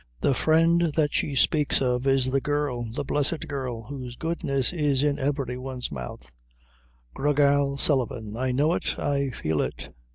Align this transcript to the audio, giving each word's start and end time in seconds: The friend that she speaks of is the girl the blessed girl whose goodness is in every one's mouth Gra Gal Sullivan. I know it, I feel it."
The 0.21 0.33
friend 0.33 0.93
that 0.95 1.13
she 1.13 1.35
speaks 1.35 1.79
of 1.79 2.07
is 2.07 2.31
the 2.31 2.41
girl 2.41 2.85
the 2.91 3.03
blessed 3.03 3.47
girl 3.47 3.83
whose 3.83 4.15
goodness 4.15 4.73
is 4.73 5.03
in 5.03 5.19
every 5.19 5.59
one's 5.59 5.91
mouth 5.91 6.31
Gra 7.13 7.35
Gal 7.35 7.77
Sullivan. 7.77 8.35
I 8.35 8.51
know 8.51 8.73
it, 8.73 8.97
I 8.97 9.29
feel 9.29 9.61
it." 9.61 9.93